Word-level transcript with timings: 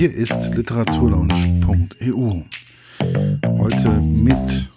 Hier 0.00 0.14
ist 0.14 0.46
literaturlaunch.eu. 0.54 2.42
Heute 3.58 3.90
mit 4.00 4.70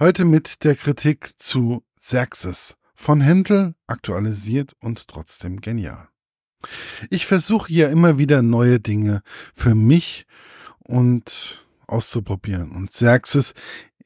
heute 0.00 0.24
mit 0.24 0.64
der 0.64 0.74
Kritik 0.74 1.34
zu 1.36 1.84
Xerxes 1.96 2.74
von 2.96 3.20
Händel 3.20 3.76
aktualisiert 3.86 4.72
und 4.80 5.06
trotzdem 5.06 5.60
genial. 5.60 6.08
Ich 7.10 7.26
versuche 7.26 7.72
ja 7.72 7.90
immer 7.90 8.18
wieder 8.18 8.42
neue 8.42 8.80
Dinge 8.80 9.22
für 9.52 9.76
mich 9.76 10.26
und 10.80 11.64
auszuprobieren. 11.86 12.72
Und 12.72 12.90
Xerxes 12.90 13.54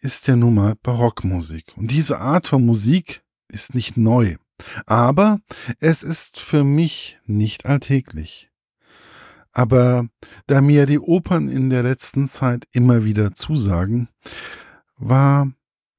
ist 0.01 0.27
ja 0.27 0.37
nun 0.37 0.57
mal 0.57 0.75
Barockmusik. 0.83 1.73
Und 1.75 1.91
diese 1.91 2.19
Art 2.19 2.47
von 2.47 2.67
Musik 2.67 3.23
ist 3.51 3.75
nicht 3.75 3.97
neu. 3.97 4.37
Aber 4.85 5.41
es 5.81 6.03
ist 6.03 6.39
für 6.39 6.65
mich 6.65 7.19
nicht 7.25 7.65
alltäglich. 7.65 8.48
Aber 9.53 10.09
da 10.47 10.61
mir 10.61 10.87
die 10.87 10.99
Opern 10.99 11.49
in 11.49 11.71
der 11.71 11.83
letzten 11.83 12.29
Zeit 12.29 12.67
immer 12.73 13.05
wieder 13.05 13.35
zusagen, 13.35 14.09
war 14.97 15.51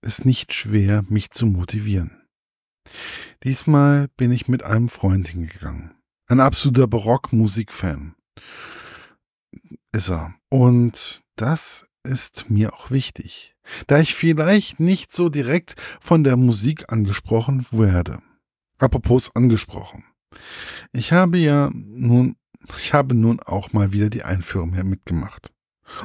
es 0.02 0.26
nicht 0.26 0.54
schwer, 0.54 1.04
mich 1.10 1.32
zu 1.32 1.46
motivieren. 1.46 2.12
Diesmal 3.44 4.08
bin 4.18 4.32
ich 4.32 4.48
mit 4.48 4.64
einem 4.64 4.90
Freund 4.90 5.28
hingegangen. 5.28 5.92
Ein 6.28 6.40
absoluter 6.40 6.88
Barockmusikfan. 6.88 8.16
Ist 9.92 10.10
er. 10.10 10.36
Und 10.50 11.24
das 11.36 11.88
ist 12.04 12.50
mir 12.50 12.74
auch 12.74 12.92
wichtig, 12.92 13.56
da 13.88 14.00
ich 14.00 14.16
vielleicht 14.16 14.80
nicht 14.80 15.12
so 15.12 15.30
direkt 15.30 15.76
von 16.00 16.24
der 16.24 16.38
Musik 16.38 16.92
angesprochen 16.92 17.66
werde. 17.72 18.20
Apropos 18.78 19.36
angesprochen. 19.36 20.06
Ich 20.92 21.12
habe 21.12 21.38
ja 21.38 21.70
nun, 21.74 22.36
ich 22.78 22.94
habe 22.94 23.16
nun 23.16 23.40
auch 23.40 23.74
mal 23.74 23.92
wieder 23.92 24.10
die 24.10 24.24
Einführung 24.24 24.74
hier 24.74 24.84
mitgemacht. 24.84 25.52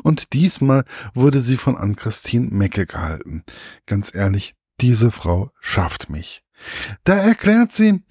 Und 0.02 0.32
diesmal 0.32 0.84
wurde 1.15 1.40
sie 1.40 1.56
von 1.56 1.76
Ann-Christine 1.76 2.48
Mecke 2.51 2.87
gehalten. 2.87 3.45
Ganz 3.87 4.15
ehrlich, 4.15 4.54
diese 4.80 5.10
Frau 5.10 5.51
schafft 5.60 6.10
mich. 6.10 6.43
Da 7.04 7.15
erklärt 7.15 7.73
sie 7.73 8.02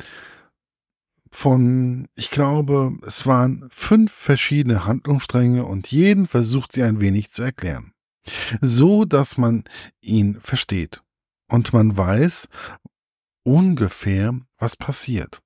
von, 1.32 2.08
ich 2.14 2.30
glaube, 2.30 2.96
es 3.06 3.26
waren 3.26 3.68
fünf 3.72 4.12
verschiedene 4.12 4.86
Handlungsstränge 4.86 5.66
und 5.66 5.88
jeden 5.88 6.28
versucht 6.28 6.72
sie 6.72 6.84
ein 6.84 7.02
wenig 7.02 7.32
zu 7.32 7.42
erklären. 7.42 7.94
So, 8.62 9.04
dass 9.04 9.38
man 9.38 9.64
ihn 10.00 10.40
versteht. 10.40 11.02
Und 11.50 11.74
man 11.74 11.98
weiß, 11.98 12.48
ungefähr, 13.44 14.40
was 14.58 14.78
passiert. 14.78 15.42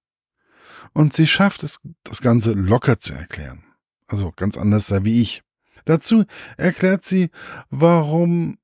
Und 0.98 1.14
sie 1.14 1.28
schafft 1.28 1.62
es, 1.62 1.80
das 2.04 2.24
Ganze 2.24 2.54
locker 2.54 2.98
zu 2.98 3.14
erklären. 3.14 3.64
Also 4.08 4.34
ganz 4.36 4.58
anders 4.58 4.88
da 4.88 5.04
wie 5.04 5.22
ich. 5.22 5.44
Dazu 5.86 6.26
erklärt 6.58 7.06
sie, 7.06 7.30
warum 7.70 8.58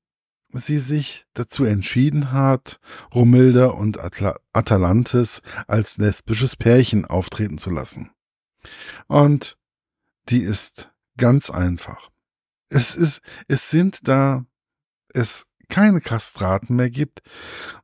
sie 0.48 0.80
sich 0.80 1.26
dazu 1.34 1.64
entschieden 1.64 2.32
hat, 2.32 2.80
Romilda 3.14 3.66
und 3.66 4.00
Atla 4.00 4.34
Atalantis 4.52 5.42
als 5.68 5.96
lesbisches 5.98 6.56
Pärchen 6.56 7.04
auftreten 7.04 7.56
zu 7.56 7.70
lassen. 7.70 8.10
Und 9.06 9.56
die 10.28 10.42
ist 10.42 10.90
ganz 11.16 11.50
einfach. 11.50 12.10
Es 12.68 12.96
ist, 12.96 13.20
es 13.46 13.70
sind 13.70 14.08
da, 14.08 14.44
es 15.10 15.46
keine 15.68 16.00
Kastraten 16.00 16.74
mehr 16.74 16.90
gibt 16.90 17.22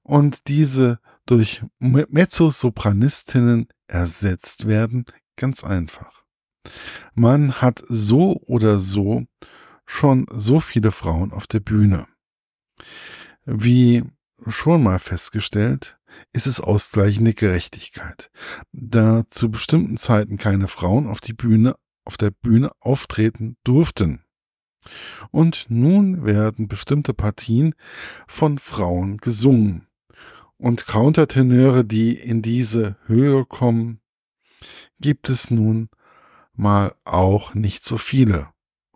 und 0.03 0.49
diese 0.49 0.99
durch 1.27 1.63
Mezzosopranistinnen 1.79 3.69
ersetzt 3.87 4.67
werden, 4.67 5.05
ganz 5.37 5.65
einfach. 5.65 6.25
Man 7.15 7.61
hat 7.61 7.83
so 7.89 8.41
oder 8.47 8.79
so 8.79 9.25
schon 9.87 10.27
so 10.33 10.61
viele 10.61 10.93
Frauen 10.93 11.33
auf 11.33 11.47
der 11.47 11.61
Bühne. 11.61 12.07
Wie 13.45 14.05
schon 14.47 14.83
mal 14.83 14.99
festgestellt, 14.99 15.99
ist 16.33 16.47
es 16.47 16.61
ausgleichende 16.61 17.35
Gerechtigkeit, 17.35 18.31
da 18.73 19.25
zu 19.29 19.51
bestimmten 19.51 19.97
Zeiten 19.97 20.39
keine 20.39 20.69
Frauen 20.69 21.07
auf 21.07 21.21
die 21.21 21.33
Bühne 21.33 21.75
auf 22.05 22.17
der 22.17 22.31
Bühne 22.31 22.71
auftreten 22.81 23.57
durften. 23.63 24.25
Und 25.31 25.67
nun 25.69 26.25
werden 26.25 26.67
bestimmte 26.67 27.15
Partien 27.15 27.75
von 28.27 28.59
Frauen 28.59 29.19
gesungen. 29.19 29.87
Und 30.61 30.87
Countertenöre, 30.87 31.87
die 31.87 32.13
in 32.13 32.43
diese 32.43 32.97
Höhe 33.07 33.47
kommen, 33.47 34.01
gibt 35.01 35.31
es 35.31 35.51
nun 35.51 35.89
mal 36.53 36.95
auch 37.05 37.55
nicht 37.55 37.83
so 37.83 37.97
viele 37.97 38.49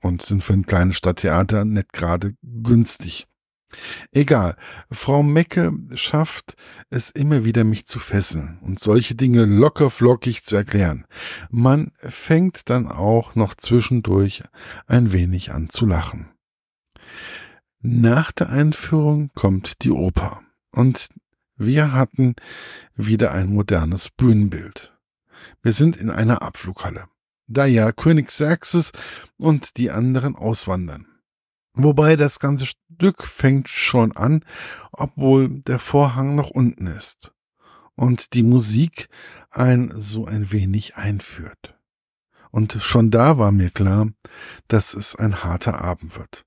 und 0.03 0.21
sind 0.21 0.45
für 0.45 0.53
ein 0.53 0.67
kleines 0.67 0.99
Stadttheater 0.99 1.65
nicht 1.65 1.95
gerade 1.95 2.35
günstig. 2.43 3.27
Egal, 4.13 4.57
Frau 4.91 5.23
Mecke 5.23 5.73
schafft 5.95 6.55
es 6.91 7.09
immer 7.09 7.47
wieder, 7.47 7.65
mich 7.65 7.87
zu 7.87 7.99
fesseln 7.99 8.59
und 8.61 8.79
solche 8.79 9.15
Dinge 9.15 9.47
locker 9.47 9.89
flockig 9.89 10.45
zu 10.45 10.57
erklären. 10.57 11.07
Man 11.49 11.93
fängt 11.97 12.69
dann 12.69 12.87
auch 12.87 13.37
noch 13.37 13.55
zwischendurch 13.55 14.43
ein 14.87 15.13
wenig 15.13 15.53
an 15.53 15.71
zu 15.71 15.87
lachen. 15.87 16.29
Nach 17.81 18.33
der 18.33 18.51
Einführung 18.51 19.31
kommt 19.35 19.83
die 19.83 19.91
Oper 19.91 20.43
und 20.71 21.09
wir 21.56 21.92
hatten 21.92 22.34
wieder 22.94 23.32
ein 23.32 23.53
modernes 23.53 24.10
Bühnenbild. 24.10 24.97
Wir 25.62 25.72
sind 25.72 25.97
in 25.97 26.10
einer 26.10 26.42
Abflughalle, 26.42 27.06
da 27.47 27.65
ja 27.65 27.92
König 27.92 28.28
Xerxes 28.28 28.92
und 29.37 29.76
die 29.76 29.91
anderen 29.91 30.37
auswandern. 30.37 31.06
Wobei 31.75 32.16
das 32.16 32.38
ganze 32.38 32.66
Stück 32.66 33.25
fängt 33.25 33.69
schon 33.69 34.16
an, 34.16 34.44
obwohl 34.92 35.48
der 35.48 35.78
Vorhang 35.78 36.34
noch 36.34 36.50
unten 36.50 36.87
ist 36.87 37.32
und 37.97 38.34
die 38.34 38.42
Musik 38.42 39.09
ein 39.50 39.92
so 39.97 40.26
ein 40.26 40.53
wenig 40.53 40.97
einführt. 40.97 41.78
Und 42.50 42.76
schon 42.81 43.10
da 43.10 43.38
war 43.38 43.50
mir 43.50 43.71
klar, 43.71 44.09
dass 44.69 44.94
es 44.94 45.16
ein 45.16 45.42
harter 45.42 45.81
Abend 45.81 46.16
wird, 46.16 46.44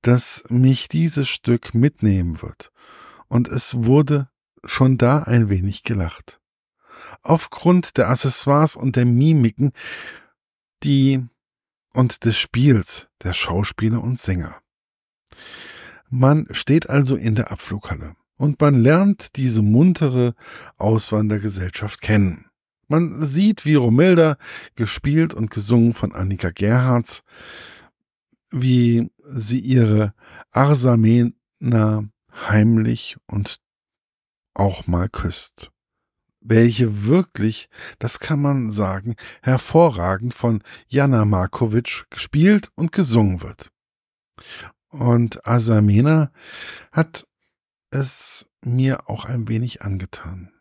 dass 0.00 0.44
mich 0.48 0.88
dieses 0.88 1.28
Stück 1.28 1.74
mitnehmen 1.74 2.40
wird. 2.40 2.72
Und 3.32 3.48
es 3.48 3.74
wurde 3.84 4.28
schon 4.62 4.98
da 4.98 5.22
ein 5.22 5.48
wenig 5.48 5.84
gelacht. 5.84 6.38
Aufgrund 7.22 7.96
der 7.96 8.10
Accessoires 8.10 8.76
und 8.76 8.94
der 8.94 9.06
Mimiken, 9.06 9.72
die 10.82 11.24
und 11.94 12.26
des 12.26 12.36
Spiels 12.36 13.08
der 13.22 13.32
Schauspieler 13.32 14.02
und 14.02 14.18
Sänger. 14.18 14.60
Man 16.10 16.46
steht 16.50 16.90
also 16.90 17.16
in 17.16 17.34
der 17.34 17.50
Abflughalle 17.50 18.16
und 18.36 18.60
man 18.60 18.82
lernt 18.82 19.36
diese 19.36 19.62
muntere 19.62 20.34
Auswandergesellschaft 20.76 22.02
kennen. 22.02 22.50
Man 22.86 23.24
sieht, 23.24 23.64
wie 23.64 23.76
Romilda, 23.76 24.36
gespielt 24.74 25.32
und 25.32 25.48
gesungen 25.48 25.94
von 25.94 26.12
Annika 26.12 26.50
Gerhards, 26.50 27.22
wie 28.50 29.10
sie 29.24 29.60
ihre 29.60 30.12
Arsamena 30.50 31.32
heimlich 32.32 33.16
und 33.26 33.60
auch 34.54 34.86
mal 34.86 35.08
küsst 35.08 35.72
welche 36.44 37.04
wirklich, 37.06 37.68
das 37.98 38.20
kann 38.20 38.40
man 38.40 38.72
sagen, 38.72 39.16
hervorragend 39.42 40.34
von 40.34 40.62
Jana 40.88 41.24
Markovic 41.24 42.06
gespielt 42.10 42.70
und 42.74 42.92
gesungen 42.92 43.42
wird. 43.42 43.70
Und 44.88 45.46
Asamena 45.46 46.30
hat 46.90 47.26
es 47.90 48.46
mir 48.64 49.08
auch 49.08 49.24
ein 49.24 49.48
wenig 49.48 49.82
angetan. 49.82 50.52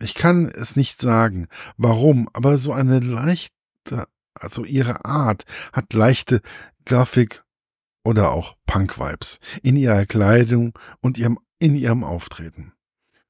Ich 0.00 0.14
kann 0.14 0.46
es 0.46 0.76
nicht 0.76 1.00
sagen, 1.00 1.48
warum, 1.76 2.28
aber 2.32 2.58
so 2.58 2.72
eine 2.72 3.00
leichte, 3.00 4.06
also 4.34 4.64
ihre 4.64 5.04
Art 5.04 5.44
hat 5.72 5.92
leichte 5.92 6.42
Grafik 6.84 7.42
oder 8.06 8.30
auch 8.30 8.56
Punk-Vibes 8.66 9.40
in 9.62 9.76
ihrer 9.76 10.06
Kleidung 10.06 10.72
und 11.00 11.18
ihrem, 11.18 11.38
in 11.58 11.74
ihrem 11.74 12.04
Auftreten. 12.04 12.72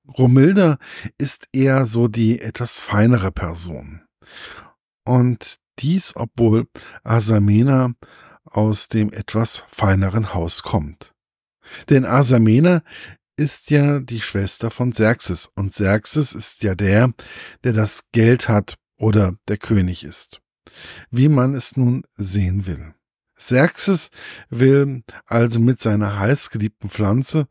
Romilda 0.06 0.78
ist 1.18 1.48
eher 1.52 1.86
so 1.86 2.06
die 2.08 2.40
etwas 2.40 2.80
feinere 2.80 3.32
Person. 3.32 4.02
Und 5.04 5.56
dies, 5.78 6.14
obwohl 6.14 6.68
Asamena 7.02 7.94
aus 8.44 8.88
dem 8.88 9.12
etwas 9.12 9.64
feineren 9.68 10.34
Haus 10.34 10.62
kommt. 10.62 11.12
Denn 11.88 12.04
Asamena 12.04 12.82
ist 13.36 13.70
ja 13.70 13.98
die 13.98 14.20
Schwester 14.20 14.70
von 14.70 14.92
Xerxes 14.92 15.50
und 15.56 15.70
Xerxes 15.70 16.32
ist 16.32 16.62
ja 16.62 16.74
der, 16.74 17.12
der 17.64 17.72
das 17.72 18.04
Geld 18.12 18.48
hat 18.48 18.76
oder 18.98 19.34
der 19.48 19.58
König 19.58 20.04
ist. 20.04 20.40
Wie 21.10 21.28
man 21.28 21.54
es 21.54 21.76
nun 21.76 22.04
sehen 22.16 22.66
will. 22.66 22.94
Xerxes 23.36 24.10
will 24.50 25.02
also 25.26 25.60
mit 25.60 25.80
seiner 25.80 26.18
heißgeliebten 26.18 26.90
Pflanze 26.90 27.48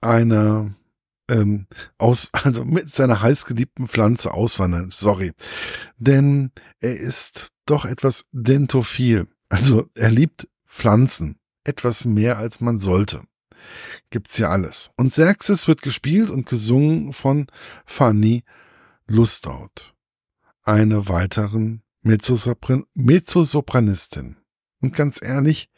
einer 0.00 0.74
ähm, 1.28 1.66
aus, 1.98 2.30
also 2.32 2.64
mit 2.64 2.94
seiner 2.94 3.20
heißgeliebten 3.20 3.88
Pflanze 3.88 4.32
auswandern. 4.32 4.90
Sorry. 4.92 5.32
Denn 5.96 6.52
er 6.80 6.96
ist 6.96 7.48
doch 7.66 7.84
etwas 7.84 8.26
dentophil. 8.32 9.28
Also 9.48 9.88
er 9.94 10.10
liebt 10.10 10.48
Pflanzen. 10.66 11.38
Etwas 11.64 12.04
mehr 12.04 12.38
als 12.38 12.60
man 12.60 12.80
sollte. 12.80 13.22
Gibt's 14.10 14.38
ja 14.38 14.50
alles. 14.50 14.90
Und 14.96 15.08
Xerxes 15.08 15.68
wird 15.68 15.82
gespielt 15.82 16.30
und 16.30 16.46
gesungen 16.46 17.12
von 17.12 17.46
Fanny 17.84 18.44
Lustaut, 19.06 19.94
eine 20.62 21.08
weiteren 21.08 21.82
Mezzosopran 22.02 22.84
Mezzosopranistin. 22.94 24.36
Und 24.80 24.94
ganz 24.94 25.20
ehrlich, 25.22 25.70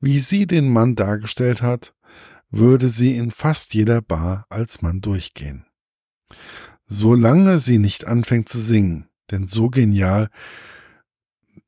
wie 0.00 0.18
sie 0.18 0.46
den 0.46 0.70
Mann 0.72 0.96
dargestellt 0.96 1.62
hat, 1.62 1.94
würde 2.50 2.88
sie 2.88 3.16
in 3.16 3.30
fast 3.30 3.74
jeder 3.74 4.02
Bar 4.02 4.46
als 4.48 4.82
Mann 4.82 5.00
durchgehen. 5.00 5.66
Solange 6.86 7.58
sie 7.58 7.78
nicht 7.78 8.06
anfängt 8.06 8.48
zu 8.48 8.60
singen, 8.60 9.08
denn 9.30 9.48
so 9.48 9.70
genial, 9.70 10.28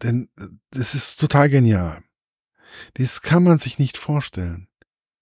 denn 0.02 0.28
es 0.70 0.94
ist 0.94 1.18
total 1.18 1.48
genial. 1.48 2.02
Dies 2.98 3.22
kann 3.22 3.42
man 3.42 3.58
sich 3.58 3.78
nicht 3.78 3.96
vorstellen. 3.96 4.68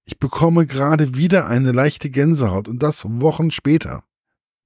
Ich 0.05 0.19
bekomme 0.19 0.67
gerade 0.67 1.15
wieder 1.15 1.47
eine 1.47 1.73
leichte 1.73 2.11
Gänsehaut 2.11 2.69
und 2.69 2.83
das 2.83 3.05
Wochen 3.07 3.51
später. 3.51 4.05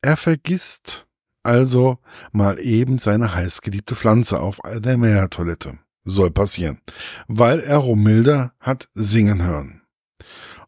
Er 0.00 0.16
vergisst 0.16 1.06
also 1.42 1.98
mal 2.32 2.58
eben 2.58 2.98
seine 2.98 3.34
heißgeliebte 3.34 3.94
Pflanze 3.94 4.40
auf 4.40 4.58
der 4.64 4.96
Meertoilette. 4.96 5.78
Soll 6.10 6.30
passieren, 6.30 6.80
weil 7.26 7.60
er 7.60 7.76
Romilda 7.76 8.54
hat 8.60 8.88
singen 8.94 9.42
hören. 9.42 9.82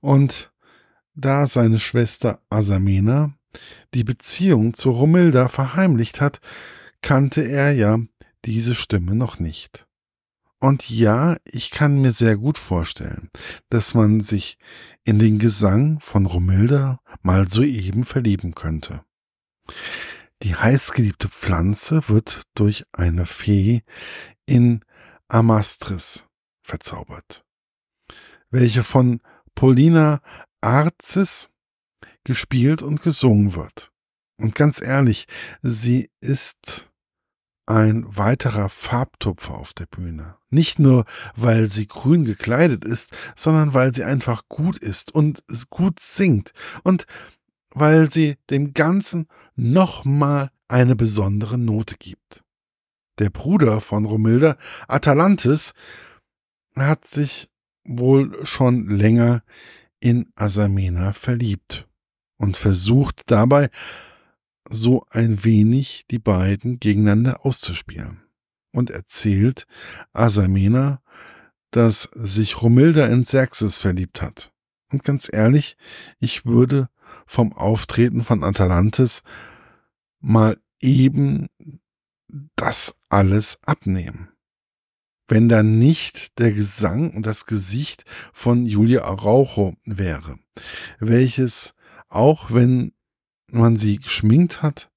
Und 0.01 0.53
da 1.15 1.47
seine 1.47 1.81
Schwester 1.81 2.43
Asamena 2.51 3.33
die 3.95 4.05
Beziehung 4.05 4.75
zu 4.75 4.91
Romilda 4.91 5.49
verheimlicht 5.49 6.21
hat, 6.21 6.41
kannte 7.01 7.41
er 7.41 7.73
ja 7.73 7.99
diese 8.45 8.75
Stimme 8.75 9.15
noch 9.15 9.39
nicht. 9.39 9.87
Und 10.59 10.91
ja, 10.91 11.39
ich 11.45 11.71
kann 11.71 12.03
mir 12.03 12.13
sehr 12.13 12.37
gut 12.37 12.59
vorstellen, 12.59 13.31
dass 13.71 13.95
man 13.95 14.21
sich 14.21 14.59
in 15.05 15.19
den 15.19 15.39
Gesang 15.39 16.01
von 16.01 16.27
Romilda 16.27 17.01
mal 17.23 17.49
soeben 17.49 18.05
verlieben 18.05 18.55
könnte. 18.55 19.01
Die 20.43 20.55
heißgeliebte 20.55 21.31
Pflanze 21.31 22.09
wird 22.09 22.43
durch 22.55 22.85
eine 22.93 23.25
Fee 23.25 23.85
in 24.45 24.85
Amastris 25.31 26.25
verzaubert, 26.63 27.45
welche 28.51 28.83
von 28.83 29.21
Paulina 29.55 30.21
Arzis 30.61 31.51
gespielt 32.25 32.83
und 32.83 33.01
gesungen 33.01 33.55
wird. 33.55 33.93
Und 34.39 34.55
ganz 34.55 34.81
ehrlich, 34.81 35.27
sie 35.63 36.11
ist 36.21 36.91
ein 37.67 38.05
weiterer 38.17 38.69
Farbtupfer 38.69 39.55
auf 39.55 39.73
der 39.73 39.87
Bühne. 39.87 40.37
Nicht 40.49 40.81
nur, 40.81 41.05
weil 41.37 41.69
sie 41.69 41.87
grün 41.87 42.25
gekleidet 42.25 42.85
ist, 42.85 43.17
sondern 43.37 43.73
weil 43.73 43.95
sie 43.95 44.03
einfach 44.03 44.43
gut 44.49 44.79
ist 44.79 45.15
und 45.15 45.45
gut 45.71 46.01
singt 46.01 46.53
und 46.83 47.07
weil 47.73 48.11
sie 48.11 48.37
dem 48.51 48.75
Ganzen 48.75 49.29
nochmal 49.55 50.51
eine 50.67 50.97
besondere 50.97 51.57
Note 51.57 51.97
gibt. 51.99 52.43
Der 53.21 53.31
Bruder 53.31 53.81
von 53.81 54.07
Romilda, 54.07 54.57
Atalantis, 54.89 55.73
hat 56.75 57.07
sich 57.07 57.49
wohl 57.85 58.45
schon 58.45 58.87
länger 58.87 59.43
in 60.01 60.33
Asamena 60.35 61.13
verliebt 61.13 61.87
und 62.39 62.57
versucht 62.57 63.31
dabei 63.31 63.69
so 64.69 65.05
ein 65.11 65.45
wenig 65.45 66.07
die 66.11 66.19
beiden 66.19 66.81
gegeneinander 66.81 67.45
auszuspielen 67.45 68.23
und 68.73 68.91
erzählt 68.91 69.67
Asamena, 70.13 71.03
dass 71.73 72.09
sich 72.15 72.63
Romilda 72.63 73.07
in 73.07 73.25
Xerxes 73.25 73.79
verliebt 73.79 74.23
hat. 74.23 74.51
Und 74.91 75.05
ganz 75.05 75.29
ehrlich, 75.31 75.77
ich 76.19 76.47
würde 76.47 76.89
vom 77.27 77.53
Auftreten 77.53 78.25
von 78.25 78.43
Atalantis 78.43 79.23
mal 80.21 80.59
eben 80.81 81.49
das 82.57 82.95
alles 83.11 83.59
abnehmen. 83.67 84.31
Wenn 85.29 85.49
da 85.49 85.63
nicht 85.63 86.39
der 86.39 86.53
Gesang 86.53 87.13
und 87.13 87.27
das 87.27 87.47
Gesicht 87.47 88.05
von 88.33 88.67
Julia 88.67 89.03
Araujo 89.05 89.77
wäre, 89.85 90.39
welches, 90.99 91.75
auch 92.09 92.51
wenn 92.51 92.93
man 93.47 93.77
sie 93.77 93.99
geschminkt 93.99 94.63
hat, 94.63 94.91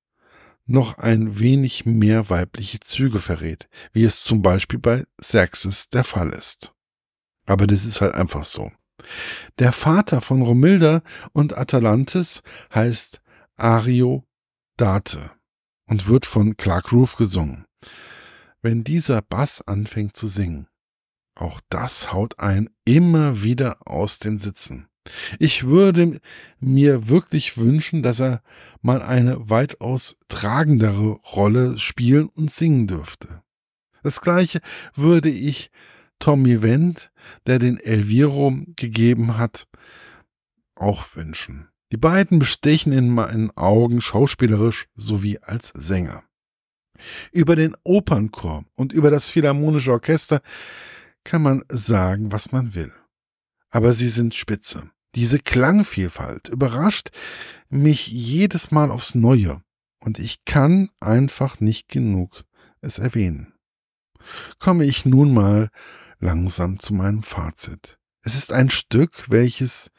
noch 0.65 0.97
ein 0.97 1.39
wenig 1.39 1.85
mehr 1.85 2.29
weibliche 2.29 2.79
Züge 2.79 3.19
verrät, 3.19 3.67
wie 3.91 4.05
es 4.05 4.23
zum 4.23 4.41
Beispiel 4.41 4.79
bei 4.79 5.05
Xerxes 5.21 5.89
der 5.89 6.03
Fall 6.03 6.29
ist. 6.29 6.73
Aber 7.45 7.67
das 7.67 7.85
ist 7.85 8.01
halt 8.01 8.15
einfach 8.15 8.45
so. 8.45 8.71
Der 9.59 9.73
Vater 9.73 10.21
von 10.21 10.41
Romilda 10.41 11.01
und 11.33 11.57
Atalantis 11.57 12.41
heißt 12.73 13.21
Ario 13.57 14.25
Date 14.77 15.19
und 15.87 16.07
wird 16.07 16.25
von 16.25 16.55
Clark 16.55 16.91
Roof 16.93 17.17
gesungen. 17.17 17.65
Wenn 18.61 18.83
dieser 18.83 19.21
Bass 19.21 19.61
anfängt 19.61 20.15
zu 20.15 20.27
singen, 20.27 20.67
auch 21.35 21.61
das 21.69 22.13
haut 22.13 22.39
einen 22.39 22.69
immer 22.85 23.43
wieder 23.43 23.87
aus 23.87 24.19
den 24.19 24.37
Sitzen. 24.39 24.87
Ich 25.39 25.65
würde 25.65 26.21
mir 26.59 27.09
wirklich 27.09 27.57
wünschen, 27.57 28.03
dass 28.03 28.19
er 28.21 28.41
mal 28.81 29.01
eine 29.01 29.49
weitaus 29.49 30.17
tragendere 30.29 31.19
Rolle 31.33 31.77
spielen 31.77 32.29
und 32.29 32.51
singen 32.51 32.87
dürfte. 32.87 33.43
Das 34.01 34.21
gleiche 34.21 34.61
würde 34.95 35.29
ich 35.29 35.71
Tommy 36.19 36.61
Wendt, 36.61 37.11
der 37.47 37.59
den 37.59 37.77
Elviro 37.77 38.55
gegeben 38.75 39.37
hat, 39.37 39.67
auch 40.75 41.15
wünschen. 41.15 41.67
Die 41.91 41.97
beiden 41.97 42.39
bestechen 42.39 42.91
in 42.93 43.09
meinen 43.09 43.51
Augen 43.57 44.01
schauspielerisch 44.01 44.87
sowie 44.95 45.39
als 45.39 45.69
Sänger. 45.69 46.23
Über 47.31 47.55
den 47.55 47.75
Opernchor 47.83 48.65
und 48.75 48.93
über 48.93 49.11
das 49.11 49.29
Philharmonische 49.29 49.91
Orchester 49.91 50.41
kann 51.23 51.41
man 51.41 51.63
sagen, 51.69 52.31
was 52.31 52.51
man 52.51 52.73
will 52.75 52.91
aber 53.73 53.93
sie 53.93 54.07
sind 54.07 54.35
spitze. 54.35 54.91
Diese 55.15 55.39
Klangvielfalt 55.39 56.47
überrascht 56.47 57.09
mich 57.69 58.07
jedes 58.07 58.71
Mal 58.71 58.91
aufs 58.91 59.15
Neue 59.15 59.63
und 59.99 60.19
ich 60.19 60.45
kann 60.45 60.89
einfach 60.99 61.59
nicht 61.59 61.89
genug 61.89 62.43
es 62.81 62.99
erwähnen. 62.99 63.53
Komme 64.59 64.85
ich 64.85 65.05
nun 65.05 65.33
mal 65.33 65.69
langsam 66.19 66.77
zu 66.77 66.93
meinem 66.93 67.23
Fazit. 67.23 67.97
Es 68.21 68.35
ist 68.35 68.53
ein 68.53 68.69
Stück, 68.69 69.29
welches 69.29 69.89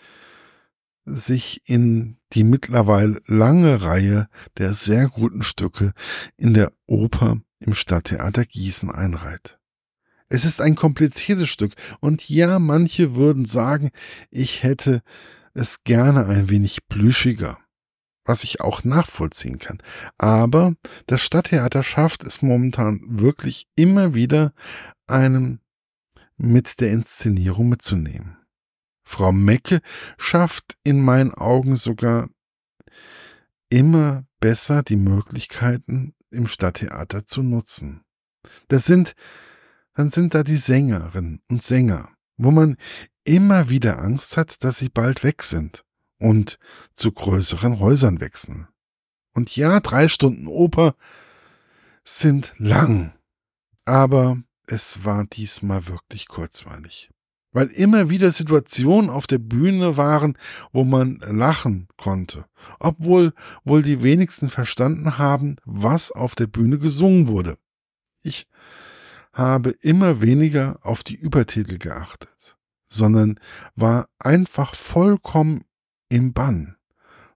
sich 1.05 1.69
in 1.69 2.19
die 2.35 2.45
mittlerweile 2.45 3.21
lange 3.27 3.83
Reihe 3.83 4.29
der 4.59 4.73
sehr 4.73 5.09
guten 5.09 5.43
Stücke 5.43 5.93
in 6.37 6.55
der 6.55 6.73
Oper 6.87 7.39
im 7.61 7.75
Stadttheater 7.75 8.45
Gießen 8.45 8.91
einreiht. 8.91 9.59
Es 10.29 10.45
ist 10.45 10.61
ein 10.61 10.75
kompliziertes 10.75 11.49
Stück 11.49 11.75
und 12.01 12.29
ja, 12.29 12.59
manche 12.59 13.15
würden 13.15 13.45
sagen, 13.45 13.91
ich 14.31 14.63
hätte 14.63 15.03
es 15.53 15.85
gerne 15.85 16.27
ein 16.27 16.51
wenig 16.51 16.89
plüschiger, 16.89 17.59
was 18.25 18.43
ich 18.43 18.61
auch 18.61 18.83
nachvollziehen 18.85 19.59
kann. 19.59 19.79
Aber 20.19 20.75
das 21.07 21.23
Stadttheater 21.23 21.83
schafft 21.83 22.25
es 22.25 22.43
momentan 22.43 23.01
wirklich 23.07 23.69
immer 23.77 24.15
wieder, 24.15 24.53
einen 25.07 25.61
mit 26.37 26.81
der 26.81 26.91
Inszenierung 26.91 27.69
mitzunehmen. 27.69 28.37
Frau 29.05 29.33
Mecke 29.33 29.81
schafft 30.19 30.77
in 30.83 31.01
meinen 31.01 31.33
Augen 31.33 31.77
sogar 31.77 32.29
immer 33.69 34.25
besser 34.41 34.83
die 34.83 34.97
Möglichkeiten 34.97 36.15
im 36.31 36.47
Stadttheater 36.47 37.27
zu 37.27 37.43
nutzen. 37.43 38.05
Das 38.69 38.85
sind 38.85 39.15
dann 39.95 40.11
sind 40.11 40.35
da 40.35 40.43
die 40.43 40.57
Sängerinnen 40.57 41.41
und 41.49 41.63
Sänger, 41.63 42.11
wo 42.37 42.51
man 42.51 42.77
immer 43.23 43.71
wieder 43.71 44.01
Angst 44.01 44.37
hat, 44.37 44.63
dass 44.65 44.79
sie 44.79 44.89
bald 44.89 45.23
weg 45.23 45.43
sind 45.43 45.85
und 46.19 46.59
zu 46.93 47.13
größeren 47.13 47.79
Häusern 47.79 48.21
wechseln. 48.21 48.69
Und 49.33 49.57
ja, 49.57 49.81
drei 49.81 50.09
Stunden 50.09 50.47
Oper 50.47 50.95
sind 52.05 52.55
lang, 52.59 53.15
aber 53.85 54.43
es 54.67 55.05
war 55.05 55.25
diesmal 55.25 55.87
wirklich 55.87 56.29
kurzweilig. 56.29 57.11
Weil 57.55 57.69
immer 57.69 58.11
wieder 58.11 58.33
Situationen 58.33 59.09
auf 59.09 59.27
der 59.27 59.39
Bühne 59.39 59.97
waren, 59.97 60.37
wo 60.73 60.85
man 60.85 61.21
lachen 61.27 61.87
konnte, 61.97 62.45
obwohl 62.81 63.33
wohl 63.65 63.83
die 63.83 64.03
wenigsten 64.03 64.51
verstanden 64.51 65.19
haben, 65.19 65.57
was 65.65 66.11
auf 66.11 66.35
der 66.35 66.49
Bühne 66.49 66.79
gesungen 66.79 67.29
wurde. 67.29 67.57
Ich 68.23 68.49
habe 69.33 69.71
immer 69.71 70.21
weniger 70.21 70.81
auf 70.83 71.05
die 71.05 71.15
Übertitel 71.15 71.79
geachtet, 71.79 72.57
sondern 72.87 73.39
war 73.77 74.09
einfach 74.19 74.75
vollkommen 74.75 75.65
im 76.09 76.33
Bann 76.33 76.77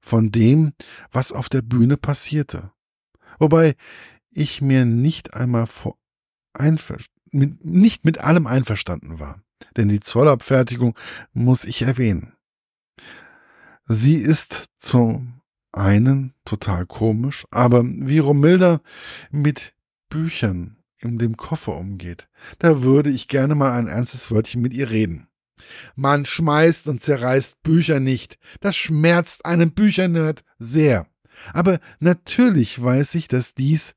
von 0.01 0.33
dem, 0.33 0.73
was 1.13 1.31
auf 1.31 1.49
der 1.49 1.63
Bühne 1.63 1.97
passierte. 1.97 2.73
Wobei 3.39 3.77
ich 4.31 4.61
mir 4.61 4.85
nicht 4.85 5.35
einmal 5.35 5.69
vor 5.69 5.97
mit, 7.31 7.65
nicht 7.65 8.05
mit 8.05 8.19
allem 8.19 8.49
einverstanden 8.49 9.21
war. 9.21 9.43
Denn 9.77 9.89
die 9.89 10.01
Zollabfertigung 10.01 10.97
muss 11.33 11.65
ich 11.65 11.83
erwähnen. 11.83 12.33
Sie 13.87 14.17
ist 14.17 14.67
zum 14.77 15.41
einen 15.73 16.35
total 16.45 16.87
komisch, 16.87 17.47
aber 17.51 17.83
wie 17.85 18.19
Romilda 18.19 18.81
mit 19.31 19.75
Büchern 20.11 20.77
in 20.99 21.19
dem 21.19 21.37
Koffer 21.37 21.77
umgeht, 21.77 22.29
da 22.59 22.83
würde 22.83 23.11
ich 23.11 23.29
gerne 23.29 23.55
mal 23.55 23.73
ein 23.73 23.87
ernstes 23.87 24.31
Wörtchen 24.31 24.61
mit 24.61 24.75
ihr 24.75 24.91
reden. 24.91 25.29
Man 25.95 26.25
schmeißt 26.25 26.89
und 26.89 27.03
zerreißt 27.03 27.63
Bücher 27.63 28.01
nicht. 28.01 28.39
Das 28.61 28.77
schmerzt 28.77 29.45
einen 29.45 29.73
Büchernerd 29.73 30.45
sehr. 30.59 31.07
Aber 31.53 31.79
natürlich 32.01 32.83
weiß 32.83 33.15
ich, 33.15 33.29
dass 33.29 33.55
dies 33.55 33.95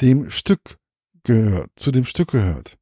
dem 0.00 0.30
Stück 0.30 0.78
gehört, 1.24 1.70
zu 1.76 1.92
dem 1.92 2.04
Stück 2.04 2.30
gehört. 2.30 2.78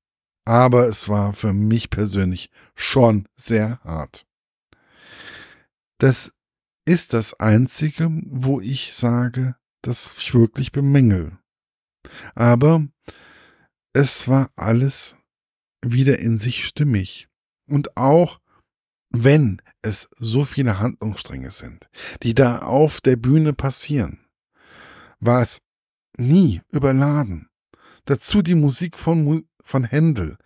Aber 0.49 0.89
es 0.89 1.11
war 1.11 1.35
für 1.35 1.53
mich 1.53 1.91
persönlich 1.91 2.51
schon 2.75 3.29
sehr 3.37 3.81
hart. 3.85 4.27
Das 5.99 6.33
ist 6.87 7.13
das 7.13 7.39
Einzige, 7.39 8.09
wo 8.25 8.59
ich 8.59 8.95
sage, 8.95 9.57
dass 9.83 10.15
ich 10.17 10.33
wirklich 10.33 10.73
bemängel. 10.73 11.37
Aber 12.35 12.89
es 13.93 14.27
war 14.27 14.51
alles 14.57 15.17
wieder 15.85 16.19
in 16.19 16.39
sich 16.39 16.65
stimmig. 16.65 17.29
Und 17.67 17.99
auch 17.99 18.41
wenn 19.11 19.61
es 19.83 20.09
so 20.17 20.47
viele 20.47 20.79
Handlungsstränge 20.79 21.51
sind, 21.51 21.91
die 22.23 22.33
da 22.33 22.61
auf 22.61 23.03
der 23.03 23.17
Bühne 23.17 23.53
passieren, 23.53 24.27
war 25.21 25.43
es 25.43 25.61
nie 26.17 26.63
überladen. 26.71 27.51
Dazu 28.07 28.41
die 28.41 28.55
Musik 28.55 28.97
von, 28.97 29.47
von 29.69 29.85
Händel, 29.85 30.39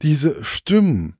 diese 0.00 0.44
Stimmen. 0.44 1.16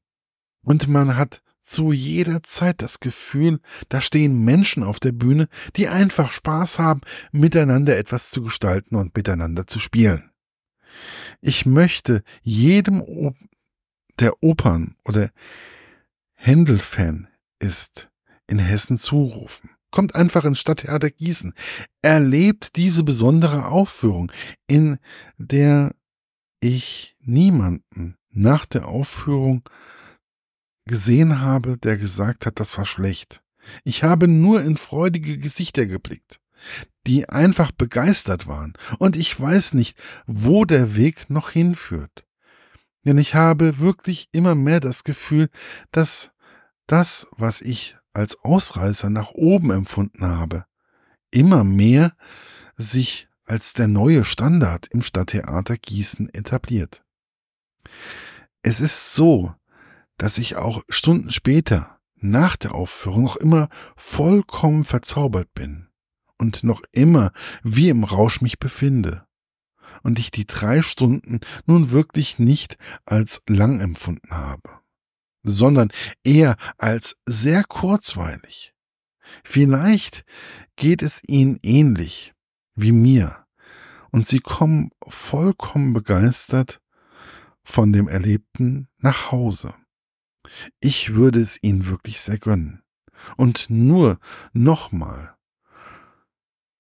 Und 0.63 0.89
man 0.89 1.17
hat 1.17 1.43
zu 1.61 1.93
jeder 1.93 2.43
Zeit 2.43 2.83
das 2.83 3.01
Gefühl, 3.01 3.61
da 3.89 4.01
stehen 4.01 4.45
Menschen 4.45 4.83
auf 4.83 5.01
der 5.01 5.13
Bühne, 5.13 5.49
die 5.77 5.89
einfach 5.89 6.33
Spaß 6.33 6.79
haben, 6.79 7.01
miteinander 7.31 7.97
etwas 7.97 8.31
zu 8.31 8.43
gestalten 8.43 8.97
und 8.97 9.17
miteinander 9.17 9.67
zu 9.67 9.79
spielen. 9.79 10.31
Ich 11.41 11.67
möchte 11.67 12.23
jedem, 12.43 13.35
der 14.19 14.43
Opern 14.43 14.97
oder 15.05 15.31
Händel-Fan 16.35 17.29
ist, 17.59 18.09
in 18.47 18.59
Hessen 18.59 18.99
zurufen. 18.99 19.71
Kommt 19.91 20.15
einfach 20.15 20.45
ins 20.45 20.59
Stadttheater 20.59 21.11
Gießen. 21.11 21.55
Erlebt 22.03 22.77
diese 22.77 23.05
besondere 23.05 23.67
Aufführung, 23.67 24.33
in 24.67 24.99
der 25.39 25.93
ich 26.63 27.17
niemanden 27.21 28.17
nach 28.31 28.65
der 28.67 28.87
Aufführung 28.87 29.69
gesehen 30.87 31.41
habe, 31.41 31.77
der 31.77 31.99
gesagt 31.99 32.47
hat, 32.47 32.61
das 32.61 32.79
war 32.79 32.87
schlecht. 32.87 33.43
Ich 33.85 34.03
habe 34.05 34.29
nur 34.29 34.63
in 34.63 34.77
freudige 34.77 35.39
Gesichter 35.39 35.87
geblickt, 35.87 36.41
die 37.07 37.29
einfach 37.29 37.73
begeistert 37.73 38.47
waren, 38.47 38.75
und 38.99 39.17
ich 39.17 39.39
weiß 39.39 39.75
nicht, 39.75 39.97
wo 40.27 40.65
der 40.65 40.97
Weg 40.97 41.31
noch 41.31 41.51
hinführt. 41.51 42.25
Denn 43.05 43.19
ich 43.19 43.35
habe 43.35 43.79
wirklich 43.79 44.29
immer 44.33 44.55
mehr 44.55 44.81
das 44.81 45.05
Gefühl, 45.05 45.49
dass 45.91 46.31
das, 46.87 47.27
was 47.33 47.61
ich 47.61 47.97
als 48.13 48.39
Ausreißer 48.45 49.11
nach 49.11 49.33
oben 49.33 49.71
empfunden 49.71 50.25
habe, 50.25 50.65
immer 51.31 51.65
mehr 51.65 52.15
sich 52.77 53.29
als 53.53 53.75
der 53.75 53.87
neue 53.87 54.25
Standard 54.25 54.87
im 54.93 55.03
Stadttheater 55.03 55.77
Gießen 55.77 56.33
etabliert. 56.33 57.05
Es 58.63 58.81
ist 58.81 59.15
so, 59.15 59.55
dass 60.17 60.39
ich 60.39 60.57
auch 60.57 60.83
Stunden 60.89 61.31
später, 61.31 62.01
nach 62.17 62.57
der 62.57 62.75
Aufführung, 62.75 63.25
noch 63.25 63.37
immer 63.37 63.69
vollkommen 63.95 64.85
verzaubert 64.85 65.53
bin 65.53 65.89
und 66.39 66.65
noch 66.65 66.81
immer 66.93 67.31
wie 67.63 67.91
im 67.91 68.05
Rausch 68.05 68.41
mich 68.41 68.59
befinde. 68.59 69.27
Und 70.03 70.19
ich 70.19 70.31
die 70.31 70.47
drei 70.47 70.81
Stunden 70.81 71.41
nun 71.67 71.91
wirklich 71.91 72.39
nicht 72.39 72.79
als 73.05 73.43
lang 73.47 73.81
empfunden 73.81 74.31
habe, 74.31 74.81
sondern 75.43 75.93
eher 76.25 76.57
als 76.79 77.17
sehr 77.27 77.65
kurzweilig. 77.65 78.73
Vielleicht 79.45 80.25
geht 80.77 81.03
es 81.03 81.21
Ihnen 81.27 81.59
ähnlich 81.63 82.33
wie 82.75 82.93
mir, 82.93 83.42
und 84.13 84.27
Sie 84.27 84.39
kommen 84.39 84.91
vollkommen 85.09 85.93
begeistert 85.93 86.81
von 87.65 87.93
dem 87.93 88.09
Erlebten 88.09 88.89
nach 88.99 89.33
Hause. 89.33 89.75
Ich 90.81 91.15
würde 91.15 91.41
es 91.41 91.59
ihnen 91.63 91.89
wirklich 91.89 92.21
sehr 92.21 92.39
gönnen. 92.39 92.83
Und 93.37 93.71
nur 93.71 94.19
nochmal. 94.53 95.35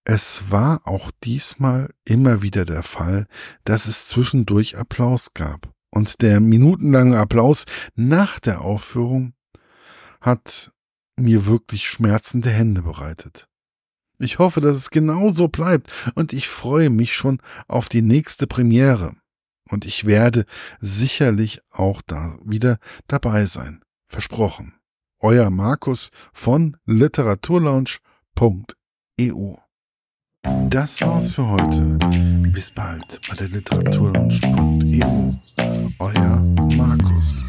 Es 0.05 0.51
war 0.51 0.87
auch 0.87 1.11
diesmal 1.23 1.95
immer 2.05 2.43
wieder 2.43 2.65
der 2.65 2.83
Fall, 2.83 3.27
dass 3.65 3.87
es 3.87 4.09
zwischendurch 4.09 4.77
Applaus 4.77 5.35
gab. 5.35 5.73
Und 5.91 6.23
der 6.23 6.41
minutenlange 6.41 7.19
Applaus 7.19 7.67
nach 7.95 8.41
der 8.41 8.62
Aufführung 8.62 9.35
hat 10.21 10.73
mir 11.17 11.47
wirklich 11.47 11.89
schmerzende 11.89 12.51
Hände 12.51 12.83
bereitet. 12.83 13.49
Ich 14.23 14.38
hoffe, 14.38 14.61
dass 14.61 14.76
es 14.76 14.91
genau 14.91 15.31
so 15.31 15.49
bleibt 15.49 15.91
und 16.14 16.33
ich 16.33 16.47
freue 16.49 16.91
mich 16.91 17.14
schon 17.14 17.41
auf 17.67 17.88
die 17.88 18.02
nächste 18.02 18.47
Premiere. 18.47 19.17
Und 19.69 19.85
ich 19.85 20.05
werde 20.05 20.45
sicherlich 20.81 21.61
auch 21.73 22.02
da 22.02 22.37
wieder 22.45 22.79
dabei 23.09 23.47
sein. 23.47 23.81
Versprochen. 24.07 24.75
Euer 25.19 25.50
Markus 25.50 26.11
von 26.33 26.76
literaturlaunch.eu. 26.85 29.57
Das 30.69 31.00
war's 31.00 31.33
für 31.33 31.49
heute. 31.49 31.99
Bis 32.52 32.71
bald 32.71 33.21
bei 33.29 33.35
der 33.37 33.49
literaturlaunch.eu. 33.49 35.33
Euer 35.99 36.43
Markus. 36.76 37.43